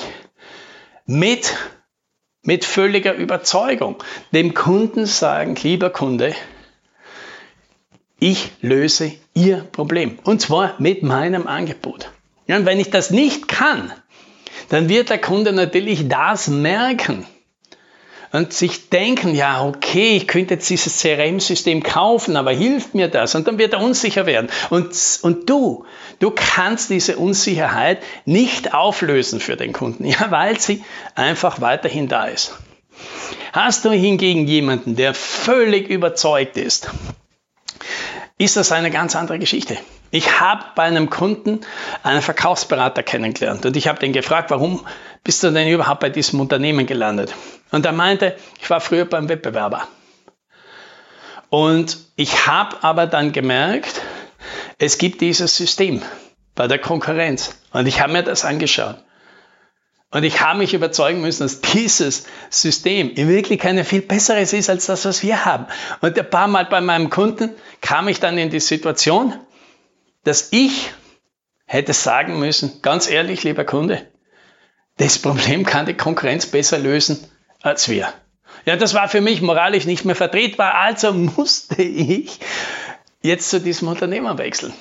mit, 1.11 1.55
mit 2.41 2.65
völliger 2.65 3.13
Überzeugung 3.13 3.97
dem 4.31 4.53
Kunden 4.53 5.05
sagen, 5.05 5.55
lieber 5.61 5.89
Kunde, 5.89 6.33
ich 8.19 8.51
löse 8.61 9.13
Ihr 9.33 9.57
Problem. 9.71 10.19
Und 10.23 10.41
zwar 10.41 10.75
mit 10.79 11.03
meinem 11.03 11.47
Angebot. 11.47 12.11
Ja, 12.47 12.57
und 12.57 12.65
wenn 12.65 12.79
ich 12.79 12.89
das 12.89 13.11
nicht 13.11 13.47
kann, 13.47 13.91
dann 14.69 14.89
wird 14.89 15.09
der 15.09 15.19
Kunde 15.19 15.53
natürlich 15.53 16.07
das 16.07 16.47
merken 16.47 17.25
und 18.31 18.53
sich 18.53 18.89
denken, 18.89 19.35
ja, 19.35 19.65
okay, 19.65 20.15
ich 20.15 20.27
könnte 20.27 20.53
jetzt 20.55 20.69
dieses 20.69 20.99
CRM-System 20.99 21.83
kaufen, 21.83 22.37
aber 22.37 22.51
hilft 22.51 22.95
mir 22.95 23.07
das? 23.07 23.35
Und 23.35 23.47
dann 23.47 23.57
wird 23.57 23.73
er 23.73 23.81
unsicher 23.81 24.25
werden. 24.25 24.49
Und, 24.69 25.19
und 25.21 25.49
du, 25.49 25.85
du 26.19 26.31
kannst 26.31 26.89
diese 26.89 27.17
Unsicherheit 27.17 28.01
nicht 28.25 28.73
auflösen 28.73 29.39
für 29.39 29.57
den 29.57 29.73
Kunden, 29.73 30.05
ja, 30.05 30.31
weil 30.31 30.59
sie 30.59 30.83
einfach 31.15 31.61
weiterhin 31.61 32.07
da 32.07 32.25
ist. 32.25 32.53
Hast 33.51 33.83
du 33.83 33.91
hingegen 33.91 34.47
jemanden, 34.47 34.95
der 34.95 35.13
völlig 35.13 35.89
überzeugt 35.89 36.55
ist, 36.55 36.89
ist 38.37 38.55
das 38.55 38.71
eine 38.71 38.91
ganz 38.91 39.15
andere 39.15 39.39
Geschichte. 39.39 39.77
Ich 40.11 40.41
habe 40.41 40.65
bei 40.75 40.83
einem 40.83 41.09
Kunden 41.09 41.61
einen 42.03 42.21
Verkaufsberater 42.21 43.01
kennengelernt 43.01 43.65
und 43.65 43.77
ich 43.77 43.87
habe 43.87 43.99
den 43.99 44.11
gefragt, 44.11 44.51
warum 44.51 44.85
bist 45.23 45.41
du 45.43 45.51
denn 45.51 45.69
überhaupt 45.69 46.01
bei 46.01 46.09
diesem 46.09 46.41
Unternehmen 46.41 46.85
gelandet? 46.85 47.33
Und 47.71 47.85
er 47.85 47.93
meinte, 47.93 48.35
ich 48.61 48.69
war 48.69 48.81
früher 48.81 49.05
beim 49.05 49.29
Wettbewerber. 49.29 49.87
Und 51.49 51.97
ich 52.17 52.45
habe 52.45 52.83
aber 52.83 53.07
dann 53.07 53.31
gemerkt, 53.31 54.01
es 54.77 54.97
gibt 54.97 55.21
dieses 55.21 55.55
System 55.55 56.01
bei 56.55 56.67
der 56.67 56.79
Konkurrenz. 56.79 57.55
Und 57.71 57.87
ich 57.87 58.01
habe 58.01 58.13
mir 58.13 58.23
das 58.23 58.43
angeschaut. 58.45 58.97
Und 60.11 60.23
ich 60.23 60.41
habe 60.41 60.59
mich 60.59 60.73
überzeugen 60.73 61.21
müssen, 61.21 61.43
dass 61.43 61.61
dieses 61.61 62.25
System 62.49 63.11
in 63.11 63.29
Wirklichkeit 63.29 63.77
ein 63.77 63.85
viel 63.85 64.01
besseres 64.01 64.51
ist 64.51 64.69
als 64.69 64.87
das, 64.87 65.05
was 65.05 65.23
wir 65.23 65.45
haben. 65.45 65.67
Und 66.01 66.19
ein 66.19 66.29
paar 66.29 66.47
Mal 66.47 66.65
bei 66.65 66.81
meinem 66.81 67.09
Kunden 67.09 67.51
kam 67.79 68.09
ich 68.09 68.19
dann 68.19 68.37
in 68.37 68.49
die 68.49 68.59
Situation, 68.59 69.33
dass 70.23 70.49
ich 70.51 70.91
hätte 71.65 71.93
sagen 71.93 72.39
müssen, 72.39 72.81
ganz 72.81 73.09
ehrlich, 73.09 73.43
lieber 73.43 73.65
Kunde, 73.65 74.07
das 74.97 75.19
Problem 75.19 75.65
kann 75.65 75.85
die 75.85 75.93
Konkurrenz 75.93 76.45
besser 76.45 76.77
lösen 76.77 77.25
als 77.61 77.89
wir. 77.89 78.13
Ja, 78.65 78.75
das 78.75 78.93
war 78.93 79.07
für 79.09 79.21
mich 79.21 79.41
moralisch 79.41 79.85
nicht 79.85 80.05
mehr 80.05 80.15
vertretbar, 80.15 80.75
also 80.75 81.13
musste 81.13 81.81
ich 81.81 82.39
jetzt 83.21 83.49
zu 83.49 83.59
diesem 83.59 83.87
Unternehmer 83.87 84.37
wechseln. 84.37 84.73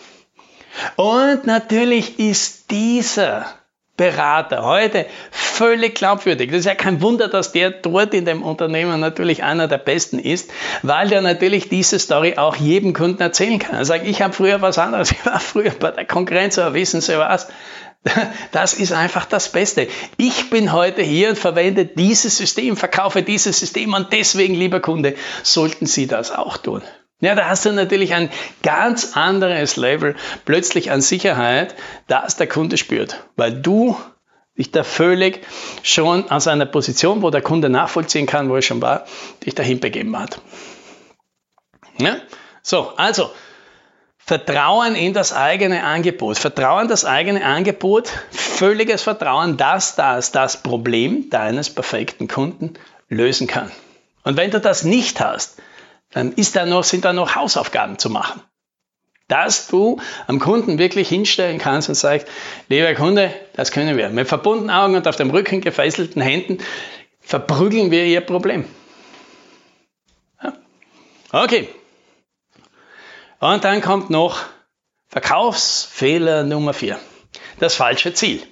Und 0.97 1.47
natürlich 1.47 2.19
ist 2.19 2.71
dieser 2.71 3.47
Berater 3.97 4.65
heute 4.65 5.07
völlig 5.61 5.95
glaubwürdig. 5.95 6.51
Das 6.51 6.61
ist 6.61 6.65
ja 6.65 6.75
kein 6.75 7.03
Wunder, 7.03 7.29
dass 7.29 7.53
der 7.53 7.71
dort 7.71 8.15
in 8.15 8.25
dem 8.25 8.43
Unternehmen 8.43 8.99
natürlich 8.99 9.43
einer 9.43 9.69
der 9.69 9.77
besten 9.77 10.19
ist, 10.19 10.51
weil 10.83 11.09
der 11.09 11.21
natürlich 11.21 11.69
diese 11.69 11.99
Story 11.99 12.39
auch 12.39 12.57
jedem 12.57 12.95
Kunden 12.95 13.21
erzählen 13.21 13.59
kann. 13.59 13.75
Er 13.75 13.85
sagt, 13.85 14.07
ich 14.07 14.23
habe 14.23 14.33
früher 14.33 14.63
was 14.63 14.79
anderes, 14.79 15.13
ich 15.13 15.27
war 15.27 15.39
früher 15.39 15.73
bei 15.79 15.91
der 15.91 16.07
Konkurrenz, 16.07 16.59
aber 16.59 16.73
wissen 16.73 17.03
Sie 17.03 17.19
was? 17.19 17.49
Das 18.53 18.73
ist 18.73 18.93
einfach 18.93 19.27
das 19.27 19.53
Beste. 19.53 19.89
Ich 20.17 20.49
bin 20.49 20.73
heute 20.73 21.03
hier 21.03 21.29
und 21.29 21.39
verwende 21.39 21.85
dieses 21.85 22.39
System, 22.39 22.75
verkaufe 22.79 23.23
dieses 23.23 23.61
System 23.61 23.93
und 23.93 24.15
deswegen, 24.15 24.55
lieber 24.55 24.81
Kunde, 24.81 25.15
sollten 25.43 25.85
Sie 25.85 26.07
das 26.07 26.33
auch 26.33 26.57
tun. 26.57 26.81
Ja, 27.21 27.35
da 27.35 27.51
hast 27.51 27.67
du 27.67 27.73
natürlich 27.73 28.15
ein 28.15 28.31
ganz 28.63 29.15
anderes 29.15 29.77
Level 29.77 30.17
plötzlich 30.47 30.91
an 30.91 31.03
Sicherheit, 31.03 31.75
das 32.07 32.37
der 32.37 32.47
Kunde 32.47 32.79
spürt, 32.79 33.25
weil 33.37 33.53
du 33.53 33.95
dich 34.61 34.71
da 34.71 34.85
völlig 34.85 35.41
schon 35.83 36.31
aus 36.31 36.47
einer 36.47 36.67
Position, 36.67 37.23
wo 37.23 37.31
der 37.31 37.43
Kunde 37.43 37.71
nachvollziehen 37.71 38.27
kann, 38.27 38.51
wo 38.51 38.57
er 38.57 38.63
schon 38.63 38.83
war, 38.83 39.07
dich 39.45 39.55
dahin 39.55 39.81
begeben 39.81 40.19
hat. 40.19 40.41
Ja? 41.99 42.17
So, 42.63 42.93
also 42.97 43.31
Vertrauen 44.19 44.95
in 44.95 45.15
das 45.15 45.33
eigene 45.33 45.83
Angebot. 45.83 46.39
Vertrauen 46.39 46.83
in 46.83 46.89
das 46.89 47.05
eigene 47.05 47.45
Angebot, 47.45 48.11
völliges 48.31 49.03
Vertrauen, 49.03 49.57
dass 49.57 49.97
das 49.97 50.31
das 50.31 50.63
Problem 50.63 51.31
deines 51.31 51.71
perfekten 51.71 52.29
Kunden 52.29 52.75
lösen 53.09 53.47
kann. 53.47 53.73
Und 54.23 54.37
wenn 54.37 54.51
du 54.51 54.61
das 54.61 54.85
nicht 54.85 55.21
hast, 55.21 55.57
dann 56.13 56.33
ist 56.33 56.55
da 56.55 56.67
noch, 56.67 56.85
sind 56.85 57.05
da 57.05 57.13
noch 57.13 57.35
Hausaufgaben 57.35 57.99
zu 57.99 58.11
machen. 58.11 58.43
Dass 59.31 59.69
du 59.69 60.01
am 60.27 60.41
Kunden 60.41 60.79
wirklich 60.79 61.09
hinstellen 61.09 61.59
kannst 61.59 61.89
und 61.89 61.95
sagst, 61.95 62.27
lieber 62.69 62.93
Kunde, 62.95 63.33
das 63.55 63.71
können 63.71 63.97
wir. 63.97 64.09
Mit 64.09 64.27
verbundenen 64.27 64.71
Augen 64.71 64.97
und 64.97 65.07
auf 65.07 65.15
dem 65.15 65.31
Rücken 65.31 65.61
gefesselten 65.61 66.21
Händen 66.21 66.59
verprügeln 67.21 67.93
wir 67.93 68.05
Ihr 68.07 68.23
Problem. 68.23 68.65
Ja. 70.43 70.53
Okay. 71.31 71.69
Und 73.39 73.63
dann 73.63 73.81
kommt 73.81 74.11
noch 74.11 74.41
Verkaufsfehler 75.07 76.43
Nummer 76.43 76.75
4. 76.75 76.99
Das 77.61 77.77
falsche 77.77 78.13
Ziel. 78.13 78.43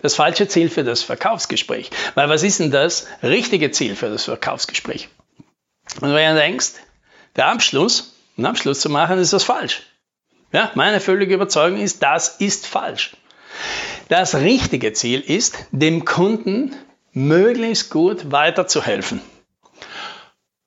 Das 0.00 0.14
falsche 0.14 0.46
Ziel 0.46 0.70
für 0.70 0.84
das 0.84 1.02
Verkaufsgespräch. 1.02 1.90
Weil 2.14 2.28
was 2.28 2.44
ist 2.44 2.60
denn 2.60 2.70
das 2.70 3.08
richtige 3.24 3.72
Ziel 3.72 3.96
für 3.96 4.10
das 4.10 4.26
Verkaufsgespräch? 4.26 5.08
Und 6.00 6.14
wenn 6.14 6.36
du 6.36 6.40
denkst, 6.40 6.74
der 7.34 7.46
Abschluss, 7.46 8.14
einen 8.36 8.46
Abschluss 8.46 8.78
zu 8.78 8.90
machen, 8.90 9.18
ist 9.18 9.32
das 9.32 9.42
falsch. 9.42 9.82
Ja, 10.52 10.72
meine 10.74 11.00
völlige 11.00 11.34
Überzeugung 11.34 11.80
ist, 11.80 12.02
das 12.02 12.36
ist 12.40 12.66
falsch. 12.66 13.16
Das 14.08 14.34
richtige 14.34 14.92
Ziel 14.92 15.20
ist, 15.20 15.56
dem 15.70 16.04
Kunden 16.04 16.74
möglichst 17.12 17.90
gut 17.90 18.32
weiterzuhelfen. 18.32 19.20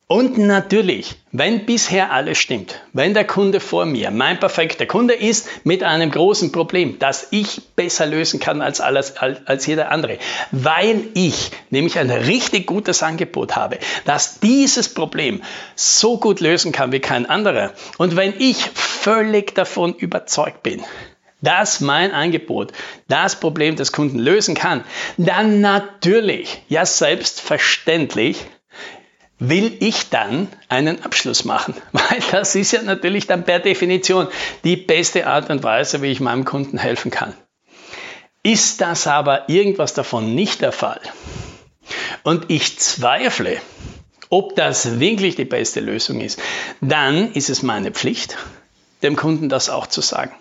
Und 0.08 0.38
natürlich, 0.38 1.16
wenn 1.32 1.66
bisher 1.66 2.12
alles 2.12 2.38
stimmt, 2.38 2.82
wenn 2.92 3.14
der 3.14 3.26
Kunde 3.26 3.62
vor 3.62 3.86
mir 3.86 4.12
mein 4.12 4.38
perfekter 4.38 4.86
Kunde 4.86 5.14
ist 5.14 5.48
mit 5.64 5.82
einem 5.82 6.12
großen 6.12 6.52
Problem, 6.52 7.00
das 7.00 7.28
ich 7.32 7.62
besser 7.78 8.06
lösen 8.06 8.42
kann 8.42 8.62
als, 8.62 8.82
alles, 8.82 9.16
als, 9.18 9.66
jeder 9.66 9.92
andere, 9.92 10.20
weil 10.52 11.06
ich 11.14 11.52
nämlich 11.70 11.98
ein 11.98 12.12
richtig 12.12 12.68
gutes 12.68 13.02
Angebot 13.02 13.56
habe, 13.56 13.80
das 14.04 14.42
dieses 14.42 14.94
Problem 14.94 15.42
so 15.76 16.18
gut 16.18 16.42
lösen 16.42 16.74
kann 16.74 16.92
wie 16.92 17.00
kein 17.00 17.26
anderer. 17.26 17.72
Und 17.98 18.18
wenn 18.18 18.34
ich 18.38 18.58
völlig 18.58 19.56
davon 19.56 19.96
überzeugt 19.96 20.64
bin, 20.64 20.84
dass 21.42 21.80
mein 21.80 22.12
Angebot 22.12 22.74
das 23.08 23.40
Problem 23.40 23.78
des 23.78 23.94
Kunden 23.94 24.20
lösen 24.20 24.54
kann, 24.54 24.84
dann 25.18 25.62
natürlich, 25.62 26.62
ja 26.68 26.86
selbstverständlich, 26.86 28.46
will 29.50 29.76
ich 29.80 30.10
dann 30.10 30.48
einen 30.70 31.04
Abschluss 31.04 31.46
machen. 31.46 31.74
Weil 31.92 32.20
das 32.32 32.56
ist 32.56 32.72
ja 32.72 32.82
natürlich 32.82 33.28
dann 33.28 33.44
per 33.44 33.60
Definition 33.60 34.28
die 34.64 34.78
beste 34.78 35.28
Art 35.28 35.50
und 35.50 35.64
Weise, 35.64 36.02
wie 36.02 36.12
ich 36.12 36.20
meinem 36.20 36.46
Kunden 36.46 36.78
helfen 36.78 37.12
kann. 37.12 37.34
Ist 38.42 38.82
das 38.82 39.08
aber 39.08 39.50
irgendwas 39.50 39.94
davon 39.94 40.36
nicht 40.36 40.62
der 40.62 40.74
Fall 40.74 41.00
und 42.24 42.50
ich 42.50 42.80
zweifle, 42.80 43.60
ob 44.30 44.56
das 44.56 45.00
wirklich 45.00 45.36
die 45.36 45.46
beste 45.46 45.80
Lösung 45.80 46.22
ist, 46.22 46.40
dann 46.82 47.34
ist 47.34 47.50
es 47.50 47.64
meine 47.64 47.92
Pflicht, 47.92 48.38
dem 49.04 49.16
Kunden 49.16 49.50
das 49.50 49.70
auch 49.70 49.88
zu 49.88 50.02
sagen. 50.02 50.34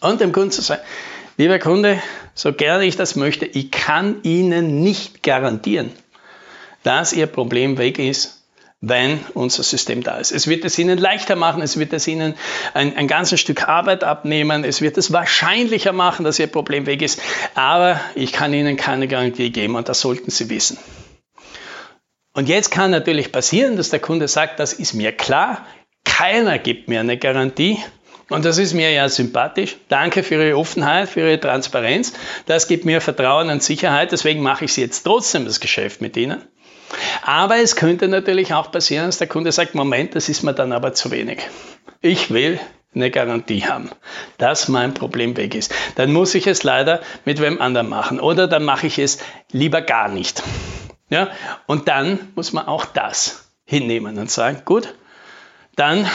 Und 0.00 0.20
dem 0.20 0.32
Kunden 0.32 0.50
zu 0.50 0.62
sagen, 0.62 0.82
lieber 1.36 1.58
Kunde, 1.58 2.02
so 2.34 2.52
gerne 2.52 2.84
ich 2.84 2.96
das 2.96 3.16
möchte, 3.16 3.46
ich 3.46 3.70
kann 3.70 4.22
Ihnen 4.22 4.82
nicht 4.82 5.22
garantieren, 5.22 5.90
dass 6.82 7.12
Ihr 7.12 7.26
Problem 7.26 7.78
weg 7.78 7.98
ist, 7.98 8.40
wenn 8.80 9.20
unser 9.34 9.62
System 9.62 10.02
da 10.02 10.16
ist. 10.16 10.32
Es 10.32 10.46
wird 10.46 10.64
es 10.64 10.78
Ihnen 10.78 10.96
leichter 10.98 11.36
machen, 11.36 11.60
es 11.60 11.78
wird 11.78 11.92
es 11.92 12.08
Ihnen 12.08 12.34
ein, 12.72 12.96
ein 12.96 13.08
ganzes 13.08 13.40
Stück 13.40 13.68
Arbeit 13.68 14.04
abnehmen, 14.04 14.64
es 14.64 14.80
wird 14.80 14.96
es 14.96 15.12
wahrscheinlicher 15.12 15.92
machen, 15.92 16.24
dass 16.24 16.38
Ihr 16.38 16.46
Problem 16.46 16.86
weg 16.86 17.02
ist, 17.02 17.20
aber 17.54 18.00
ich 18.14 18.32
kann 18.32 18.54
Ihnen 18.54 18.76
keine 18.76 19.06
Garantie 19.06 19.50
geben 19.50 19.74
und 19.74 19.88
das 19.88 20.00
sollten 20.00 20.30
Sie 20.30 20.48
wissen. 20.48 20.78
Und 22.32 22.48
jetzt 22.48 22.70
kann 22.70 22.90
natürlich 22.90 23.32
passieren, 23.32 23.76
dass 23.76 23.90
der 23.90 24.00
Kunde 24.00 24.28
sagt, 24.28 24.60
das 24.60 24.72
ist 24.72 24.94
mir 24.94 25.12
klar, 25.12 25.66
keiner 26.04 26.58
gibt 26.58 26.88
mir 26.88 27.00
eine 27.00 27.18
Garantie. 27.18 27.78
Und 28.30 28.44
das 28.44 28.58
ist 28.58 28.74
mir 28.74 28.92
ja 28.92 29.08
sympathisch. 29.08 29.76
Danke 29.88 30.22
für 30.22 30.36
Ihre 30.36 30.56
Offenheit, 30.56 31.08
für 31.08 31.20
Ihre 31.20 31.40
Transparenz. 31.40 32.12
Das 32.46 32.68
gibt 32.68 32.84
mir 32.84 33.00
Vertrauen 33.00 33.50
und 33.50 33.60
Sicherheit. 33.60 34.12
Deswegen 34.12 34.40
mache 34.40 34.66
ich 34.66 34.76
jetzt 34.76 35.02
trotzdem 35.02 35.44
das 35.46 35.58
Geschäft 35.58 36.00
mit 36.00 36.16
Ihnen. 36.16 36.40
Aber 37.22 37.56
es 37.58 37.76
könnte 37.76 38.08
natürlich 38.08 38.54
auch 38.54 38.70
passieren, 38.70 39.06
dass 39.06 39.18
der 39.18 39.28
Kunde 39.28 39.52
sagt, 39.52 39.74
Moment, 39.74 40.14
das 40.14 40.28
ist 40.28 40.42
mir 40.42 40.54
dann 40.54 40.72
aber 40.72 40.92
zu 40.92 41.10
wenig. 41.10 41.40
Ich 42.00 42.30
will 42.30 42.58
eine 42.94 43.10
Garantie 43.10 43.66
haben, 43.66 43.90
dass 44.38 44.68
mein 44.68 44.94
Problem 44.94 45.36
weg 45.36 45.54
ist. 45.54 45.72
Dann 45.94 46.12
muss 46.12 46.34
ich 46.34 46.46
es 46.46 46.62
leider 46.64 47.00
mit 47.24 47.40
wem 47.40 47.60
anderen 47.60 47.88
machen 47.88 48.18
oder 48.18 48.48
dann 48.48 48.64
mache 48.64 48.86
ich 48.86 48.98
es 48.98 49.18
lieber 49.52 49.80
gar 49.80 50.08
nicht. 50.08 50.42
Ja? 51.08 51.30
Und 51.66 51.88
dann 51.88 52.32
muss 52.34 52.52
man 52.52 52.66
auch 52.66 52.84
das 52.84 53.52
hinnehmen 53.64 54.18
und 54.18 54.30
sagen, 54.30 54.62
gut, 54.64 54.94
dann 55.76 56.08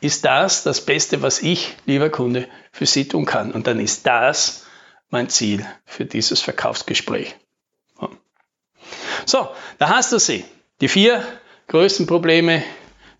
ist 0.00 0.24
das 0.24 0.62
das 0.62 0.84
Beste, 0.84 1.22
was 1.22 1.40
ich, 1.40 1.76
lieber 1.86 2.10
Kunde, 2.10 2.48
für 2.72 2.86
Sie 2.86 3.08
tun 3.08 3.24
kann. 3.24 3.52
Und 3.52 3.66
dann 3.66 3.80
ist 3.80 4.06
das 4.06 4.66
mein 5.10 5.28
Ziel 5.28 5.66
für 5.84 6.04
dieses 6.04 6.40
Verkaufsgespräch. 6.40 7.36
So, 9.30 9.48
da 9.78 9.90
hast 9.90 10.12
du 10.12 10.18
sie. 10.18 10.44
Die 10.80 10.88
vier 10.88 11.22
größten 11.68 12.08
Probleme 12.08 12.64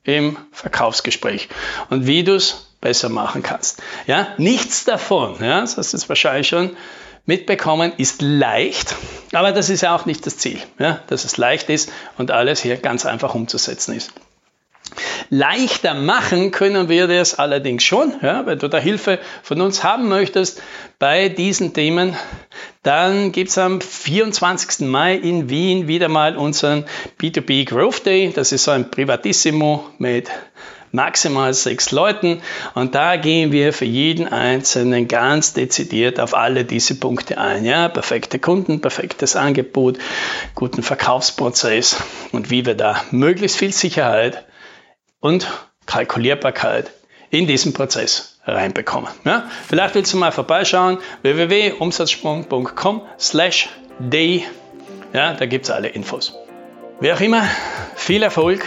im 0.02 0.36
Verkaufsgespräch 0.50 1.48
und 1.88 2.08
wie 2.08 2.24
du 2.24 2.34
es 2.34 2.74
besser 2.80 3.10
machen 3.10 3.44
kannst. 3.44 3.80
Ja, 4.08 4.34
nichts 4.36 4.84
davon, 4.84 5.36
ja, 5.40 5.60
das 5.60 5.76
hast 5.76 5.92
du 5.92 5.96
jetzt 5.98 6.08
wahrscheinlich 6.08 6.48
schon 6.48 6.76
mitbekommen, 7.26 7.92
ist 7.96 8.22
leicht, 8.22 8.96
aber 9.32 9.52
das 9.52 9.70
ist 9.70 9.82
ja 9.82 9.94
auch 9.94 10.04
nicht 10.04 10.26
das 10.26 10.36
Ziel, 10.36 10.58
ja, 10.80 11.00
dass 11.06 11.24
es 11.24 11.36
leicht 11.36 11.70
ist 11.70 11.92
und 12.18 12.32
alles 12.32 12.60
hier 12.60 12.76
ganz 12.76 13.06
einfach 13.06 13.36
umzusetzen 13.36 13.94
ist. 13.94 14.10
Leichter 15.28 15.94
machen 15.94 16.50
können 16.50 16.88
wir 16.88 17.06
das 17.06 17.38
allerdings 17.38 17.84
schon. 17.84 18.14
Ja, 18.22 18.46
wenn 18.46 18.58
du 18.58 18.68
da 18.68 18.78
Hilfe 18.78 19.18
von 19.42 19.60
uns 19.60 19.84
haben 19.84 20.08
möchtest 20.08 20.62
bei 20.98 21.28
diesen 21.28 21.72
Themen, 21.72 22.16
dann 22.82 23.32
gibt 23.32 23.50
es 23.50 23.58
am 23.58 23.80
24. 23.80 24.88
Mai 24.88 25.14
in 25.14 25.50
Wien 25.50 25.86
wieder 25.86 26.08
mal 26.08 26.36
unseren 26.36 26.84
B2B 27.20 27.66
Growth 27.66 28.06
Day. 28.06 28.32
Das 28.34 28.52
ist 28.52 28.64
so 28.64 28.70
ein 28.70 28.90
Privatissimo 28.90 29.86
mit 29.98 30.28
maximal 30.92 31.54
sechs 31.54 31.90
Leuten. 31.90 32.40
Und 32.74 32.94
da 32.94 33.16
gehen 33.16 33.52
wir 33.52 33.72
für 33.72 33.84
jeden 33.84 34.26
Einzelnen 34.26 35.08
ganz 35.08 35.52
dezidiert 35.52 36.20
auf 36.20 36.34
alle 36.34 36.64
diese 36.64 36.94
Punkte 36.96 37.38
ein. 37.38 37.64
Ja, 37.64 37.88
perfekte 37.88 38.38
Kunden, 38.38 38.80
perfektes 38.80 39.36
Angebot, 39.36 39.98
guten 40.54 40.82
Verkaufsprozess 40.82 41.96
und 42.32 42.50
wie 42.50 42.66
wir 42.66 42.74
da 42.74 43.02
möglichst 43.10 43.56
viel 43.56 43.72
Sicherheit 43.72 44.44
und 45.20 45.46
Kalkulierbarkeit 45.86 46.90
in 47.30 47.46
diesen 47.46 47.72
Prozess 47.72 48.38
reinbekommen. 48.44 49.10
Ja? 49.24 49.48
Vielleicht 49.68 49.94
willst 49.94 50.12
du 50.12 50.16
mal 50.16 50.32
vorbeischauen, 50.32 50.98
www.umsatzsprung.com 51.22 53.02
slash 53.18 53.68
day. 53.98 54.44
Ja, 55.12 55.34
da 55.34 55.46
gibt 55.46 55.66
es 55.66 55.70
alle 55.70 55.88
Infos. 55.88 56.34
Wie 57.00 57.12
auch 57.12 57.20
immer, 57.20 57.42
viel 57.96 58.22
Erfolg, 58.22 58.64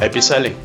happy 0.00 0.22
selling! 0.22 0.56